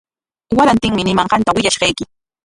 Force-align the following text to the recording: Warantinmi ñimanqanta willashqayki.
Warantinmi 0.57 1.03
ñimanqanta 1.07 1.55
willashqayki. 1.55 2.03